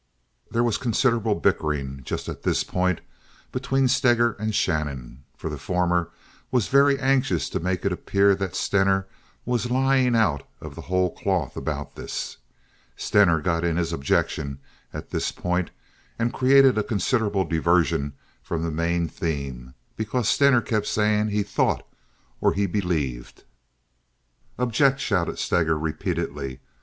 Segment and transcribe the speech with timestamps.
[0.49, 3.01] There was considerable bickering just at this point
[3.51, 6.09] between Steger and Shannon, for the former
[6.49, 9.05] was very anxious to make it appear that Stener
[9.45, 12.37] was lying out of the whole cloth about this.
[12.97, 14.57] Steger got in his objection
[14.91, 15.69] at this point,
[16.17, 21.85] and created a considerable diversion from the main theme, because Stener kept saying he "thought"
[22.39, 23.43] or he "believed."
[24.57, 26.59] "Object!" shouted Steger, repeatedly.